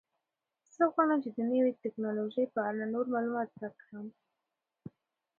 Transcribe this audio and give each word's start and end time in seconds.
زه 0.75 0.83
غواړم 0.93 1.19
چې 1.23 1.29
د 1.37 1.39
نوې 1.51 1.71
تکنالوژۍ 1.83 2.45
په 2.55 2.59
اړه 2.69 2.83
نور 2.93 3.05
معلومات 3.13 3.47
زده 3.55 3.69
کړم. 3.81 4.07